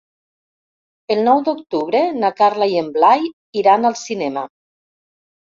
[1.15, 3.29] El nou d'octubre na Carla i en Blai
[3.63, 4.47] iran al cinema.